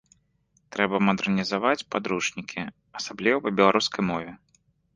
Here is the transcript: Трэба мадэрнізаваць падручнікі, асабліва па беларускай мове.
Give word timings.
Трэба 0.75 1.01
мадэрнізаваць 1.09 1.83
падручнікі, 1.97 2.65
асабліва 3.03 3.37
па 3.47 3.55
беларускай 3.63 4.01
мове. 4.13 4.31